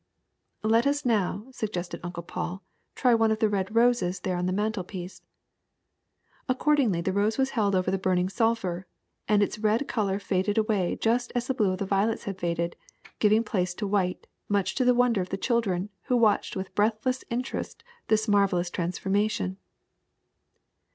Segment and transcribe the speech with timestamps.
[0.63, 4.35] ^^ Let us now, ''suggested Uncle Paul, *^ try one of the red roses there
[4.35, 5.21] on the mantelpiece."
[6.49, 8.87] Accordingly the rose was held over the burning sulphur,
[9.27, 12.75] and its red color faded away just as the blue of the violets had faded,
[13.19, 17.23] giving place to white, much to the wonder of the children, who watched with breathless
[17.29, 19.57] interest this marvelous transforma tion.